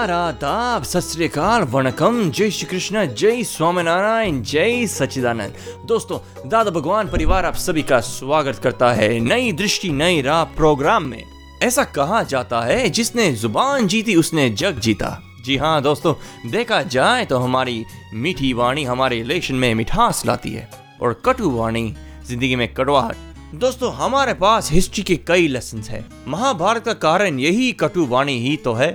[0.00, 5.54] नमस्कार आदाब सत श्री अकाल वणकम जय श्री कृष्ण जय स्वामीनारायण जय सच्चिदानंद
[5.86, 11.04] दोस्तों, दादा भगवान परिवार आप सभी का स्वागत करता है नई दृष्टि, नई राह प्रोग्राम
[11.04, 11.22] में।
[11.62, 15.10] ऐसा कहा जाता है, जिसने ज़ुबान जीती, उसने जग जीता।
[15.44, 16.14] जी हाँ दोस्तों,
[16.50, 20.68] देखा जाए तो हमारी मीठी वाणी हमारे रिलेशन में मिठास लाती है
[21.02, 21.94] और कटु वाणी
[22.26, 27.70] ज़िंदगी में कड़वाहट। दोस्तों, हमारे पास हिस्ट्री के कई लेसन है। महाभारत का कारण यही
[27.80, 28.90] कटु वाणी ही तो है।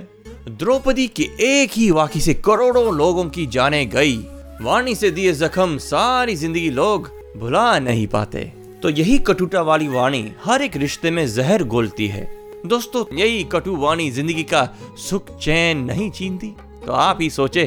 [0.46, 4.16] द्रौपदी के एक ही वाक्य से करोड़ों लोगों की जाने गई।
[4.60, 8.42] वाणी से दिए जख्म सारी ज़िंदगी लोग भुला नहीं पाते।
[8.82, 12.24] तो यही कटुता वाली वाणी हर एक रिश्ते में जहर गोलती है।
[12.66, 14.64] दोस्तों, यही कटु वाणी ज़िंदगी का
[14.98, 16.52] सुख चैन नहीं छीनती।
[16.86, 17.64] तो आप ही सोचे,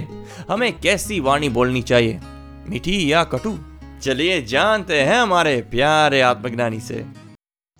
[0.49, 2.19] हमें कैसी वाणी बोलनी चाहिए?
[2.69, 3.57] मीठी या कटु?
[4.01, 7.05] चलिए जानते हैं हमारे प्यारे आत्मज्ञानी से।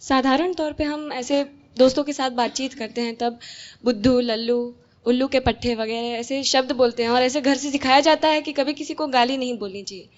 [0.01, 1.43] साधारण तौर पे हम ऐसे
[1.77, 3.39] दोस्तों के साथ बातचीत करते हैं, तब
[3.85, 4.59] बुद्धू, लल्लू
[5.05, 8.41] उल्लू के पट्टे वगैरह, ऐसे शब्द बोलते हैं और ऐसे घर से सिखाया जाता है
[8.41, 10.09] कि कभी किसी को गाली नहीं बोलनी चाहिए।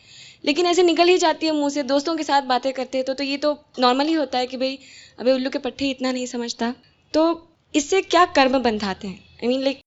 [0.46, 3.14] लेकिन ऐसे निकल ही जाती है मुँह से, दोस्तों के साथ बातें करते हैं तो
[3.14, 4.78] तो ये तो नॉर्मल ही होता है कि भाई
[5.20, 6.74] अबे उल्लू के पट्टे इतना नहीं समझता।
[7.14, 9.20] तो इससे क्या कर्म बंधाते हैं?
[9.44, 9.80] आई मीन लाइक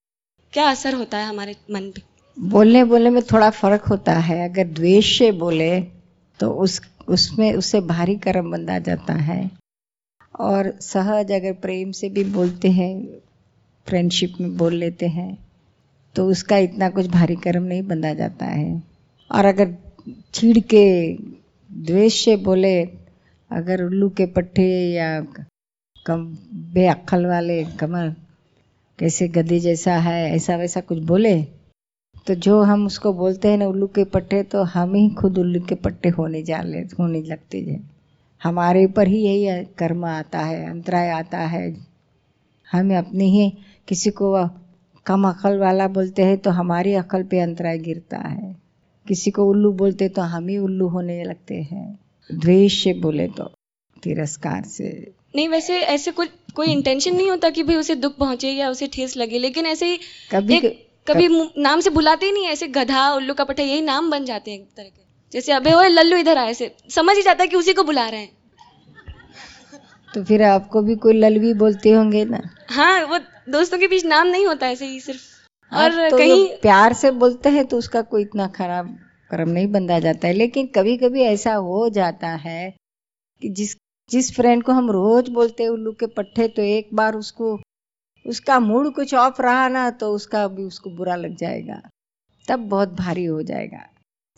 [0.52, 2.02] क्या असर होता है हमारे मन पे?
[2.36, 5.80] बोलने बोलने में थोड़ा फ़र्क होता है। अगर द्वेष से बोले
[6.40, 9.50] तो उस, उसमें, उससे भारी कर्म बंधा जाता है।
[10.40, 12.92] और सहज अगर प्रेम से भी बोलते हैं
[13.86, 15.36] फ्रेंडशिप में बोल लेते हैं
[16.14, 18.82] तो उसका इतना कुछ भारी कर्म नहीं बंधा जाता है।
[19.30, 19.74] और अगर
[20.34, 20.84] छीड़ के
[21.70, 22.82] द्वेष से बोले,
[23.50, 25.20] अगर उल्लू के पट्टे या
[26.06, 26.24] कम
[26.74, 28.14] बेअक्ल वाले कमर
[28.98, 31.40] कैसे गद्दी जैसा है, ऐसा वैसा कुछ बोले
[32.26, 35.60] तो जो हम उसको बोलते हैं ना उल्लू के पट्टे तो हम ही खुद उल्लू
[35.60, 37.90] के पट्टे होने जा ले, होने लगते हैं।
[38.40, 41.76] हमारे ऊपर ही यही कर्म आता है, अंतराय आता है।
[42.68, 43.52] हमें अपनी ही
[43.88, 44.34] किसी को
[45.06, 48.54] कम अकल वाला बोलते हैं तो हमारी अकल पे अंतराय गिरता है।
[49.06, 51.98] किसी को उल्लू बोलते तो हम ही उल्लू होने लगते हैं।
[52.30, 53.44] द्वेष से बोले तो
[54.02, 54.88] तिरस्कार से।
[55.36, 58.86] नहीं वैसे ऐसे कोई कोई इंटेंशन नहीं होता कि भाई उसे दुख पहुँचे या उसे
[58.86, 59.98] ठेस लगे लेकिन ऐसे ही
[60.32, 61.28] कभी एक, कभी
[61.58, 64.58] नाम से बुलाते ही नहीं ऐसे गधा उल्लू का पट्टा यही नाम बन जाते हैं
[64.58, 65.02] एक तरह के।
[65.32, 68.08] जैसे अबे ओए लल्लू इधर आए ऐसे समझ ही जाता है कि उसी को बुला
[68.08, 68.32] रहे हैं।
[70.08, 72.40] तो फिर आपको भी कोई ललवी बोलते होंगे ना?
[72.70, 75.22] हाँ वो दोस्तों के बीच नाम नहीं होता ऐसे ही सिर्फ़।
[75.72, 78.98] और हाँ, तो कहीं प्यार से बोलते हैं तो उसका कोई इतना खराब
[79.30, 82.74] कर्म नहीं बंधा जाता है। लेकिन कभी कभी ऐसा हो जाता है
[83.42, 83.76] कि जिस
[84.10, 87.58] जिस फ्रेंड को हम रोज बोलते हैं उल्लू के पट्टे तो एक बार उसको
[88.26, 91.80] उसका मूड कुछ ऑफ़ रहा ना तो उसका भी उसको बुरा लग जाएगा।
[92.48, 93.86] तब बहुत भारी हो जाएगा।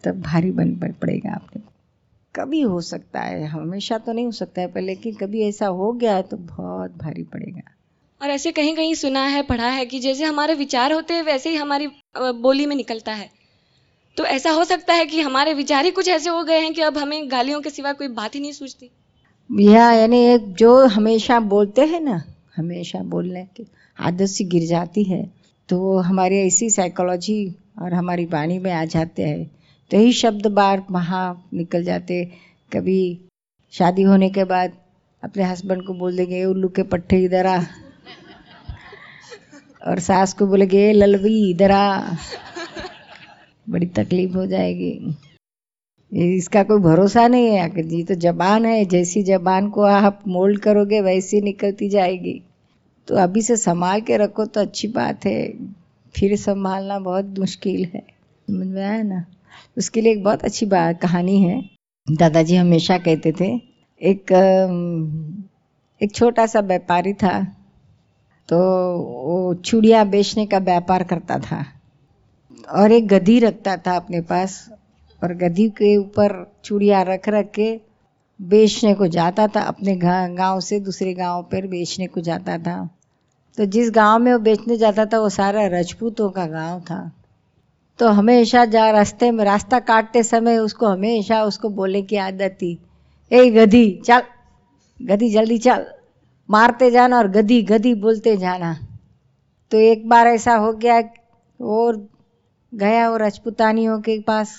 [0.05, 1.63] तब भारी बन पड़ेगा आपने।
[2.35, 5.93] कभी हो सकता है हमेशा तो नहीं हो सकता है पर लेकिन कभी ऐसा हो
[5.93, 7.63] गया तो बहुत भारी पड़ेगा।
[8.21, 11.51] और ऐसे कहीं कहीं सुना है, पढ़ा है कि जैसे हमारे विचार होते हैं, वैसे
[11.51, 13.31] ही हमारी बोली में निकलता है।
[14.17, 16.83] तो ऐसा हो सकता है कि हमारे विचार ही कुछ ऐसे हो गए हैं कि
[16.83, 18.91] अब हमें गालियों के सिवा कोई बात ही नहीं सूझती।
[19.51, 22.23] या, यानी एक जो हमेशा बोलते हैं ना,
[22.57, 23.67] हमेशा बोलने की
[23.99, 25.23] आदत सी गिर जाती है
[25.69, 29.45] तो हमारी ऐसी साइकोलॉजी और हमारी वाणी में आ जाते हैं।
[29.91, 32.25] तो यही शब्द बार वहाँ निकल जाते,
[32.73, 33.01] कभी
[33.73, 34.73] शादी होने के बाद
[35.23, 37.61] अपने हस्बैंड को बोल देंगे उल्लू के पट्टे इधर आ।
[39.87, 42.17] और सास को बोलेंगे "ए, ललवी इधर आ।
[43.71, 45.17] बड़ी तकलीफ़ हो जाएगी।
[46.37, 50.61] इसका कोई भरोसा नहीं है कि जी तो जबान है जैसी जबान को आप मोल्ड
[50.61, 52.41] करोगे वैसी निकलती जाएगी।
[53.09, 55.41] तो अभी से संभाल के रखो तो अच्छी बात है
[56.15, 59.25] फिर संभालना बहुत मुश्किल है। समझ में आया ना?
[59.79, 61.61] उसके लिए एक बहुत अच्छी बात कहानी है।
[62.07, 63.47] दादाजी हमेशा कहते थे
[64.01, 64.33] एक
[66.01, 67.35] एक छोटा सा व्यापारी था
[68.49, 68.59] तो
[68.97, 71.65] वो चूड़िया बेचने का व्यापार करता था।
[72.73, 74.69] और एक गधी रखता था अपने पास,
[75.25, 77.81] और गधी के ऊपर चूड़िया रख रख के
[78.41, 82.89] बेचने को जाता था, अपने गाँव से दूसरे गाँव पर बेचने को जाता था।
[83.59, 87.13] तो जिस गाँव में वो बेचने जाता था, वो सारा राजपूतों का गाँव था।
[87.99, 92.79] तो हमेशा जा रास्ते में, रास्ता काटते समय उसको हमेशा उसको बोलने की आदत थी,
[93.33, 94.23] ए गधी, चल,
[95.03, 95.87] गधी, जल्दी चल।
[96.49, 98.75] मारते जाना और गधी गधी बोलते जाना।
[99.73, 101.01] तो एक बार ऐसा हो गया
[101.61, 101.97] और
[102.73, 104.59] गया वो राजपुतानियों के पास।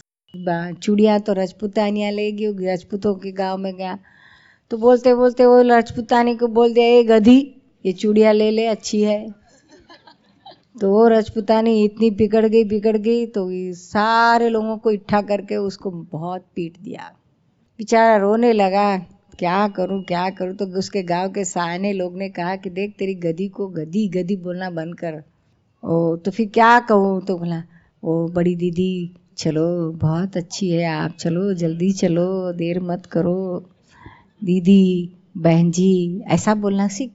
[0.84, 3.98] चूड़िया तो राजपुतानियाँ ले गई राजपूतों के गाँव में गया।
[4.72, 7.40] तो बोलते बोलते वो राजपुतानी को बोल दिया, ए गधी,
[7.86, 9.30] ये चूड़िया ले ले, अच्छी है।
[10.82, 15.92] तो वो राजपुतानी इतनी बिगड़ गई बिगड़ गई तो सारे लोगों को इट्ठा करके उसको
[15.92, 17.12] बहुत पीट दिया।
[17.80, 18.96] बेचारा रोने लगा।
[19.40, 20.56] क्या करूँ क्या करूँ?
[20.56, 24.36] तो उसके गाँव के सयाने लोग ने कहा कि देख, तेरी गधी को गधी गधी
[24.36, 25.24] बोलना बंद कर।
[25.84, 27.26] ओ तो फिर क्या कहूँ?
[27.26, 27.64] तो बोला,
[28.04, 33.70] ओ, बड़ी दीदी, चलो, बहुत अच्छी है आप, चलो, जल्दी चलो, देर मत करो।
[34.44, 37.12] दीदी, बहन जी, ऐसा बोलना सीख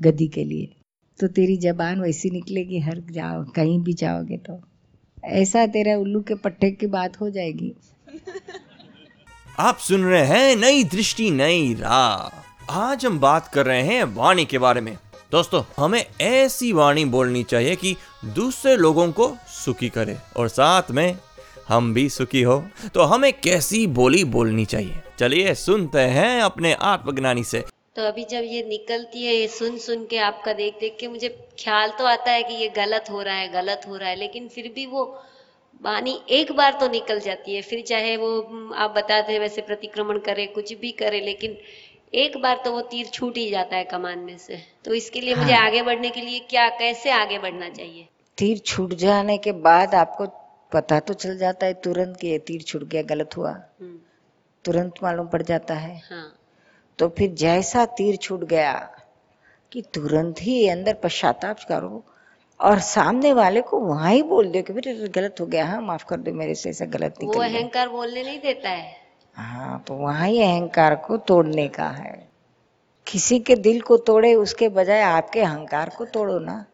[0.00, 0.68] गदी के लिए।
[1.20, 4.60] तो तेरी जबान वैसी निकलेगी, हर जाओ, कहीं भी जाओगे तो।
[5.24, 7.74] ऐसा तेरा उल्लू के पट्टे की बात हो जाएगी।
[9.60, 14.44] आप सुन रहे हैं नई दृष्टि, नई राह। आज हम बात कर रहे हैं वाणी
[14.44, 14.96] के बारे में।
[15.32, 21.18] दोस्तों, हमें ऐसी वाणी बोलनी चाहिए कि दूसरे लोगों को सुखी करे और साथ में
[21.68, 22.64] हम भी सुखी हो।
[22.94, 25.00] तो हमें कैसी बोली बोलनी चाहिए?
[25.18, 27.60] चलिए सुनते हैं अपने आत्मज्ञानी से।
[27.96, 31.28] तो अभी जब ये निकलती है, ये सुन सुन के आपका देख देख के मुझे
[31.64, 34.48] ख्याल तो आता है कि ये गलत हो रहा है, गलत हो रहा है, लेकिन
[34.48, 35.04] फिर भी वो
[35.84, 39.62] वाणी एक बार तो निकल जाती है फिर चाहे वो हम्म, आप बताते हैं वैसे
[39.62, 41.56] प्रतिक्रमण करे कुछ भी करे लेकिन
[42.14, 45.34] एक बार तो वो तीर छूट ही जाता है कमान में से। तो इसके लिए
[45.34, 48.08] मुझे हाँ। आगे बढ़ने के लिए क्या कैसे आगे बढ़ना चाहिए?
[48.38, 50.26] तीर छूट जाने के बाद आपको
[50.72, 53.98] पता तो चल जाता है तुरंत कि ये तीर छूट गया गलत हुआ। हम्म,
[54.64, 56.38] तुरंत मालूम पड़ जाता है। हाँ।
[56.98, 58.72] तो फिर जैसा तीर छूट गया
[59.72, 62.04] कि तुरंत ही अंदर पश्चाताप करो
[62.60, 66.04] और सामने वाले को वहाँ ही बोल दो कि बेटे गलत हो गया हाँ माफ़
[66.04, 68.96] कर दो मेरे से ऐसा गलत नहीं वो अहंकार बोलने नहीं देता है।
[69.36, 72.28] हाँ तो वहाँ ही अहंकार को तोड़ने का है।
[73.06, 76.64] किसी के दिल को तोड़े उसके बजाय आपके अहंकार को तोड़ो ना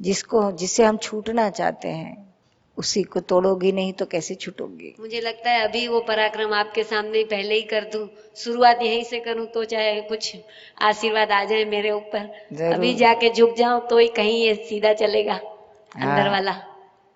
[0.00, 2.35] जिसको जिससे हम छूटना चाहते हैं।
[2.78, 4.94] उसी को तोड़ोगी नहीं तो कैसे छूटोगी?
[5.00, 9.20] मुझे लगता है अभी वो पराक्रम आपके सामने पहले ही कर दूँ। शुरुआत यहीं से
[9.20, 10.36] करूँ तो चाहे कुछ
[10.82, 12.30] आशीर्वाद आ जाए मेरे ऊपर।
[12.72, 16.52] अभी जाके झुक जाऊँ तो ही कहीं ये सीधा चलेगा अंदर हाँ। वाला।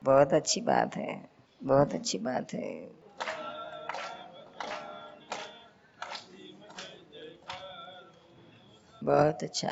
[0.02, 1.30] बहुत अच्छी बात है
[1.62, 2.90] बहुत अच्छी बात है।
[9.04, 9.68] बहुत अच्छा।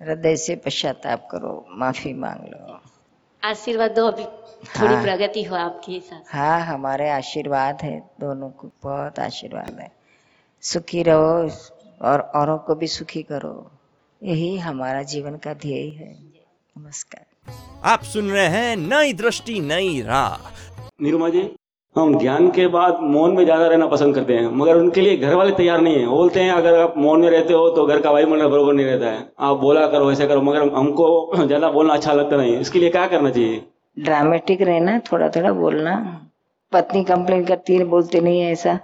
[0.00, 2.80] हृदय से पश्चाताप करो माफ़ी मांग लो।
[3.42, 8.68] आशीर्वाद दो अभी थोड़ी हाँ। प्रगति हो आपके साथ हाँ हमारे आशीर्वाद है दोनों को
[8.82, 9.90] बहुत आशीर्वाद है।
[10.62, 11.50] सुखी रहो
[12.02, 13.70] और औरों को भी सुखी करो।
[14.22, 16.12] यही हमारा जीवन का ध्येय है।
[16.78, 17.24] नमस्कार।
[17.84, 20.36] आप सुन रहे हैं नई दृष्टि नई राह।
[21.02, 21.42] निरुमा जी
[21.96, 25.34] हम ध्यान के बाद मौन में ज़्यादा रहना पसंद करते हैं मगर उनके लिए घर
[25.34, 28.10] वाले तैयार नहीं है। बोलते हैं अगर आप मौन में रहते हो तो घर का
[28.10, 31.08] वायुमंडल बरोबर नहीं रहता है। आप बोला करो ऐसा करो मगर हमको
[31.46, 33.60] ज़्यादा बोलना अच्छा लगता नहीं इसके लिए क्या करना चाहिए?
[33.96, 35.96] ड्रामेटिक रहना थोड़ा थोड़ा बोलना।
[36.72, 38.78] पत्नी कंप्लेन करती है बोलते नहीं है ऐसा।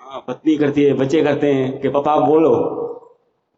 [0.00, 2.52] हाँ, पत्नी करती है बच्चे करते हैं कि पापा आप बोलो।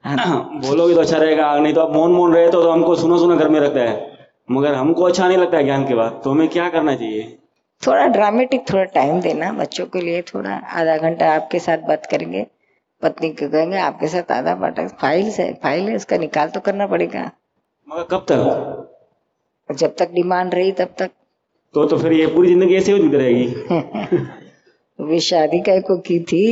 [0.04, 3.18] हाँ, बोलोगे तो अच्छा रहेगा। नहीं तो आप मौन मौन रहे तो, तो हमको सुनो
[3.18, 4.06] सुनो घर में रखता है।
[4.50, 7.36] मगर हमको अच्छा नहीं लगता है ज्ञान के बाद। तो हमें क्या करना चाहिए?
[7.82, 12.46] थोड़ा ड्रामेटिक थोड़ा टाइम देना बच्चों के लिए थोड़ा आधा घंटा आपके साथ बात करेंगे
[13.02, 16.86] पत्नी को कहेंगे आपके साथ आधा बाटा फ़ाइल है फ़ाइल है उसका निकाल तो करना
[16.86, 17.30] पड़ेगा।
[17.88, 19.74] मगर कब तक?
[19.74, 21.10] जब तक डिमांड रही तब तक।
[21.74, 24.16] तो तो फिर ये पूरी ज़िंदगी ऐसे ही बीत रहेगी
[25.08, 26.44] वे शादी काय को की थी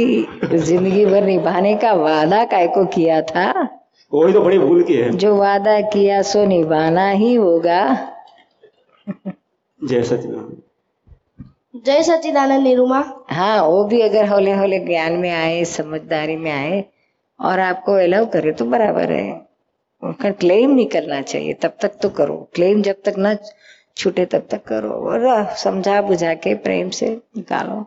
[0.54, 3.50] ज़िंदगी भर निभाने का वादा काय को किया था।
[4.12, 7.82] वही तो बड़ी भूल की है। जो वादा किया सो निभाना ही होगा।
[9.16, 10.62] जय सचिदानंद।
[11.76, 12.98] जय सच्चिदानंद निरुमा।
[13.30, 16.84] हाँ वो भी अगर हौले हौले ज्ञान में आए समझदारी में आए
[17.40, 19.30] और आपको अलाउ करे तो बराबर है।
[20.02, 23.36] उनका क्लेम नहीं करना चाहिए तब तक तो करो। क्लेम जब तक ना
[23.96, 27.84] छूटे तब तक करो। और समझा बुझा के प्रेम से निकालो।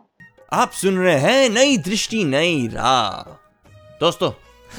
[0.52, 3.32] आप सुन रहे हैं नई दृष्टि नई राह।
[4.00, 4.30] दोस्तों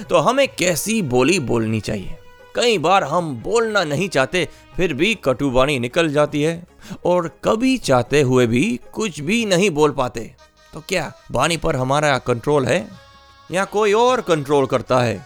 [0.09, 2.15] तो हमें कैसी बोली बोलनी चाहिए?
[2.55, 6.63] कई बार हम बोलना नहीं चाहते, फिर भी कटुवाणी निकल जाती है
[7.05, 10.31] और कभी चाहते हुए भी कुछ भी नहीं बोल पाते।
[10.73, 12.85] तो क्या वाणी पर हमारा कंट्रोल है
[13.49, 15.19] या कोई और कंट्रोल करता है?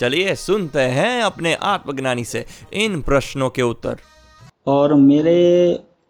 [0.00, 3.96] चलिए सुनते हैं अपने आत्मज्ञानी से इन प्रश्नों के उत्तर।
[4.66, 5.38] और मेरे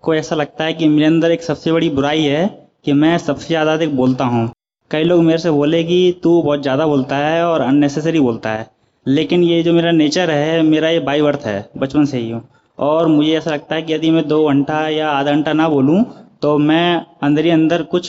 [0.04, 2.46] को ऐसा लगता है कि मेरे अंदर एक सबसे बड़ी बुराई है
[2.84, 4.50] कि मैं सबसे ज़्यादा अधिक बोलता हूँ।
[4.90, 8.68] कई लोग मेरे से बोले कि तू बहुत ज़्यादा बोलता है और अननेसेसरी बोलता है।
[9.06, 12.42] लेकिन ये जो मेरा नेचर है, मेरा ये बाई बर्थ है, बचपन से ही हूँ।
[12.78, 16.04] और मुझे ऐसा लगता है कि यदि मैं दो घंटा या आधा घंटा ना बोलूँ
[16.42, 18.08] तो मैं अंदर ही अंदर कुछ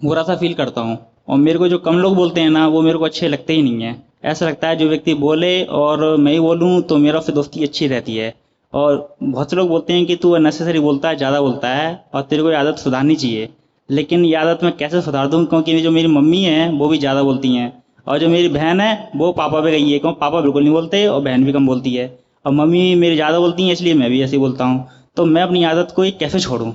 [0.00, 2.82] बुरा सा फील करता हूँ। और मेरे को जो कम लोग बोलते हैं ना, वो
[2.82, 6.32] मेरे को अच्छे लगते ही नहीं है। ऐसा लगता है जो व्यक्ति बोले और मैं
[6.32, 8.32] ही बोलूँ तो मेरा उससे दोस्ती अच्छी रहती है।
[8.72, 12.22] और बहुत से लोग बोलते हैं कि तू अननेसेसरी बोलता है, ज़्यादा बोलता है, और
[12.22, 13.48] तेरे को आदत सुधारनी चाहिए।
[13.88, 15.44] लेकिन ये आदत मैं कैसे सुधार दूँ?
[15.46, 19.10] क्योंकि जो मेरी मम्मी है, वो भी ज़्यादा बोलती हैं। और जो मेरी बहन है
[19.16, 21.94] वो पापा पे गई है क्योंकि पापा बिल्कुल नहीं बोलते और बहन भी कम बोलती
[21.94, 22.06] है।
[22.44, 25.64] और मम्मी मेरी ज़्यादा बोलती हैं इसलिए मैं भी ऐसे बोलता हूँ। तो मैं अपनी
[25.64, 26.72] आदत को कैसे छोड़ूँ?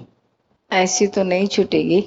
[0.72, 2.04] ऐसी तो नहीं छूटेगी।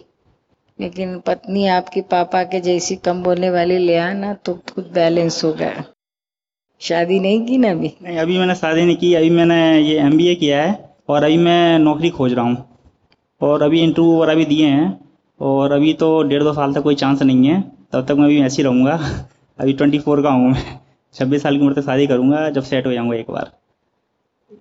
[0.79, 5.73] लेकिन पत्नी आपकी पापा के जैसी कम बोलने वाली ले आना तो खुद बैलेंस होगा
[6.81, 7.93] शादी नहीं की ना अभी?
[8.03, 11.79] नहीं अभी मैंने शादी नहीं की। अभी मैंने ये एमबीए किया है और अभी मैं
[11.79, 12.65] नौकरी खोज रहा हूँ।
[13.41, 14.99] और अभी इंटरव्यू वगैरह भी दिए हैं।
[15.41, 18.41] और अभी तो डेढ़ दो साल तक कोई चांस नहीं है। तब तक मैं अभी
[18.43, 18.99] ऐसे ही रहूँगा।
[19.59, 20.79] अभी ट्वेंटी फोर का हूँ मैं।
[21.15, 23.51] छब्बीस साल की उम्र तक शादी करूँगा, जब सेट हो जाऊँगा एक बार।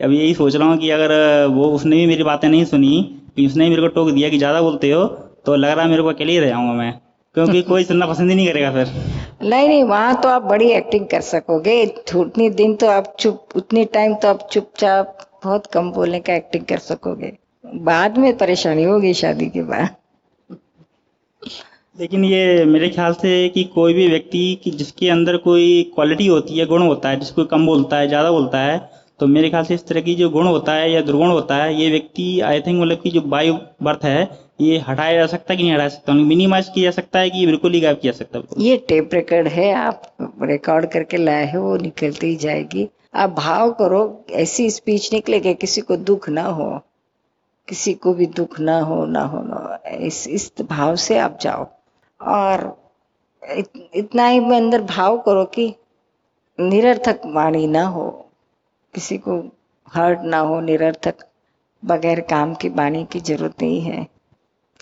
[0.02, 3.02] अभी यही सोच रहा हूँ कि अगर वो उसने भी मेरी बातें नहीं सुनी,
[3.36, 5.06] कि उसने मेरे को टोक दिया कि ज़्यादा बोलते हो
[5.46, 6.92] तो लग रहा है मेरे को अकेले ही रह जाऊँगा मैं।
[7.36, 8.88] क्योंकि कोई सुनना पसंद ही नहीं करेगा फिर।
[9.44, 13.84] नहीं नहीं, वहाँ तो आप बड़ी एक्टिंग कर सकोगे। उतनी दिन तो आप चुप, उतनी
[13.94, 17.32] टाइम तो आप चुपचाप बहुत कम बोलने का एक्टिंग कर सकोगे।
[17.84, 19.96] बाद में परेशानी होगी शादी के बाद।
[21.98, 26.58] लेकिन ये मेरे ख्याल से कि कोई भी व्यक्ति कि जिसके अंदर कोई क्वालिटी होती
[26.58, 28.78] है, गुण होता है, जिसको कम बोलता है, ज़्यादा बोलता है
[29.20, 31.74] तो मेरे ख्याल से इस तरह की जो गुण होता है या दुर्गुण होता है,
[31.76, 34.30] ये व्यक्ति आई थिंक मतलब कि जो बायो बर्थ है,
[34.62, 36.14] ये हटाया जा सकता है कि नहीं हटाया सकता?
[36.14, 38.64] मिनिमाइज किया जा सकता है कि बिल्कुल ही गायब किया जा सकता है?
[38.64, 40.02] ये टेप रिकॉर्ड है, आप
[40.42, 44.02] रिकॉर्ड करके लाए हो, वो निकलती ही जाएगी। आप भाव करो,
[44.32, 46.70] ऐसी स्पीच निकले कि किसी को दुख ना हो,
[47.68, 51.68] किसी को भी दुख ना हो ना हो, ना इस इस भाव से आप जाओ।
[52.22, 52.76] और
[53.44, 55.74] इत, इतना ही मैं अंदर भाव करो कि
[56.60, 58.10] निरर्थक वाणी ना हो
[58.94, 59.38] किसी को
[59.88, 61.26] हर्ट ना हो निरर्थक
[61.84, 64.02] बगैर काम की वाणी की ज़रूरत नहीं है।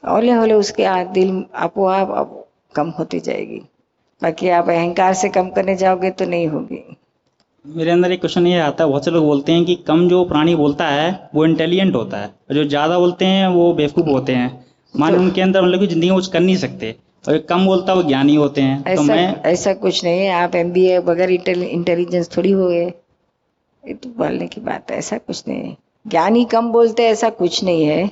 [0.03, 3.61] हौले हौले उसके दिल आपो आप कम होती जाएगी।
[4.21, 6.83] बाकी आप अहंकार से कम करने जाओगे तो नहीं होगी।
[7.65, 10.23] मेरे अंदर एक क्वेश्चन ये आता है बहुत से लोग बोलते हैं कि कम जो
[10.25, 14.33] प्राणी बोलता है वो इंटेलिजेंट होता है। और जो ज़्यादा बोलते हैं वो बेवकूफ़ होते
[14.35, 16.95] हैं। माने तो, उनके अंदर मतलब की ज़िंदगी कुछ कर नहीं सकते।
[17.27, 20.31] और कम बोलता वो ज्ञानी होते हैं तो ऐसा, तो मैं ऐसा कुछ नहीं है।
[20.33, 24.97] आप एम बी ए बगैर इंटेलिजेंस थोड़ी हो गए। ये तो बोलने की बात है
[24.97, 28.09] ऐसा कुछ नहीं है। ज्ञानी कम बोलते ऐसा कुछ नहीं है।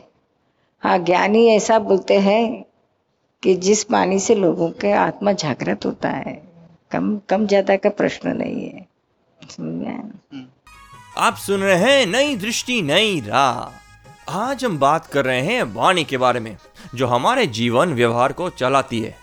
[0.83, 2.63] हाँ ज्ञानी ऐसा बोलते हैं
[3.43, 6.41] कि जिस पानी से लोगों के आत्मा जागृत होता है
[6.91, 8.85] कम कम ज़्यादा का प्रश्न नहीं है।
[11.17, 13.82] आप सुन रहे हैं नई दृष्टि नई राह।
[14.29, 16.55] आज हम बात कर रहे हैं वाणी के बारे में,
[16.95, 19.15] जो हमारे जीवन व्यवहार को चलाती है।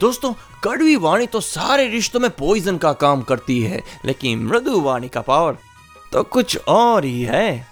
[0.00, 0.32] दोस्तों,
[0.64, 5.20] कड़वी वाणी तो सारे रिश्तों में पॉइजन का काम करती है, लेकिन मृदु वाणी का
[5.20, 5.56] पावर
[6.12, 7.66] तो कुछ और ही है।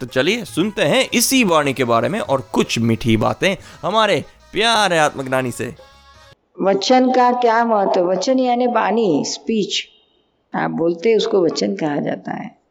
[0.00, 4.98] तो चलिए सुनते हैं इसी वाणी के बारे में और कुछ मीठी बातें हमारे प्यारे
[4.98, 5.74] आत्मज्ञानी से।
[6.62, 8.00] वचन का क्या महत्व?
[8.02, 9.84] वचन यानी वाणी स्पीच
[10.54, 12.63] आप बोलते उसको वचन कहा जाता है।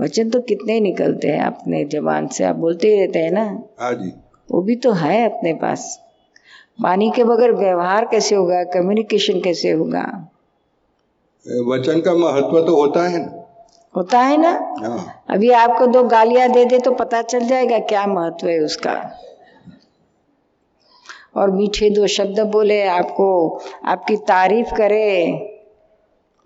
[0.00, 3.94] वचन तो कितने निकलते हैं अपने जबान से आप बोलते ही रहते हैं ना। हाँ
[3.94, 4.12] जी।
[4.50, 6.00] वो भी तो है अपने पास।
[6.80, 8.64] वाणी के बगैर व्यवहार कैसे होगा?
[8.64, 10.28] कम्युनिकेशन कैसे होगा?
[11.66, 13.38] वचन का महत्व तो होता है ना।
[13.96, 14.50] होता है ना?
[14.82, 19.18] हाँ। अभी आपको दो गालियाँ दे दे तो पता चल जाएगा क्या महत्व है उसका।
[21.36, 25.26] और मीठे दो शब्द बोले आपको आपकी तारीफ़ करे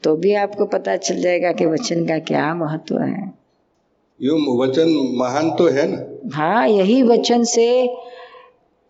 [0.03, 3.33] तो भी आपको पता चल जाएगा कि वचन का क्या महत्व है।
[4.21, 4.89] यू वचन
[5.19, 5.99] महान तो है ना?
[6.35, 7.67] हाँ यही वचन से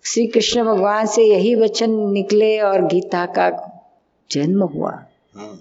[0.04, 3.48] श्री कृष्ण भगवान से यही वचन निकले और गीता का
[4.30, 4.90] जन्म हुआ।
[5.36, 5.58] हाँ।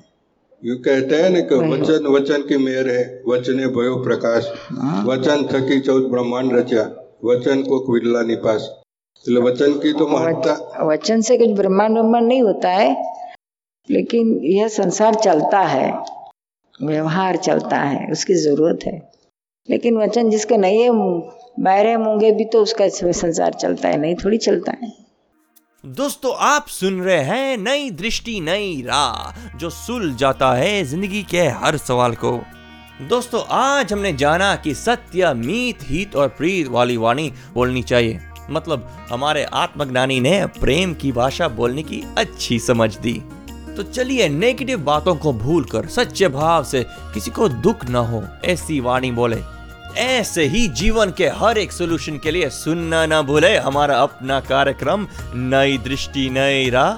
[0.64, 5.48] यू कहते हैं ना कि वचन वचन की मेयर है वचने भयो प्रकाश। हाँ। वचन
[5.54, 6.84] थकी चौथ ब्रह्मांड रचा
[7.26, 8.70] वचन को विरला निपास।
[9.26, 13.15] वचन की तो महत्ता। वचन से कुछ ब्रह्मांड ब्रह्मांड नहीं होता है।
[13.92, 15.92] लेकिन यह संसार चलता है,
[16.84, 19.12] व्यवहार चलता है, उसकी ज़रूरत है।
[19.70, 20.90] लेकिन वचन जिसका है
[21.60, 24.94] बैरे मूँगे भी तो उसका संसार चलता है, नहीं, थोड़ी चलता है।
[25.84, 31.42] दोस्तों, आप सुन रहे हैं नई दृष्टि, नई राह, जो सुल जाता है ज़िंदगी के
[31.42, 32.32] हर सवाल को।
[33.10, 38.88] दोस्तों, आज हमने जाना कि सत्य, मीत, हित और प्रीत वाली वाणी बोलनी चाहिए। मतलब
[39.10, 43.22] हमारे आत्मज्ञानी ने प्रेम की भाषा बोलने की अच्छी समझ दी।
[43.76, 48.80] तो चलिए नेगेटिव बातों को भूलकर, सच्चे भाव से किसी को दुख न हो, ऐसी
[48.80, 49.42] वाणी बोले।
[49.98, 55.08] ऐसे ही जीवन के हर एक सोल्यूशन के लिए सुनना ना भूले हमारा अपना कार्यक्रम,
[55.36, 56.94] नई दृष्टि, नई राह।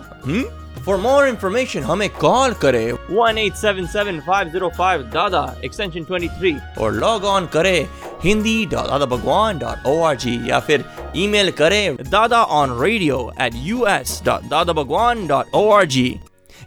[0.86, 2.93] फॉर मोर इन्फॉर्मेशन हमें कॉल करें।
[4.69, 7.88] फाइव दादा एक्सटेंशन ट्वेंटी थ्री और लॉग ऑन करें
[8.24, 13.53] हिंदी दादा Bhagwan dot O R G या फिर ईमेल करें Dada on radio at
[13.55, 16.07] U S dot Dada Bhagwan dot O R G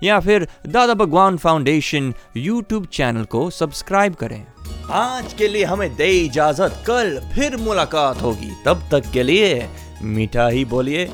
[0.03, 4.45] या फिर Dada Bhagwan foundation YouTube channel को सब्सक्राइब करें।
[4.91, 9.69] आज के लिए हमें दे इजाज़त कल फिर मुलाकात होगी। तब तक के लिए
[10.03, 11.11] मीठा ही बोलिए।